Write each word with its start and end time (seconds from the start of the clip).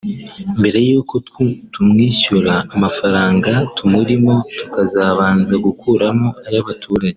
mbere 0.59 0.77
y’uko 0.87 1.13
tumwishyura 1.73 2.53
amafaranga 2.75 3.51
tumurimo 3.77 4.33
tukazabanza 4.57 5.53
gukuramo 5.65 6.27
ay’abaturage 6.47 7.09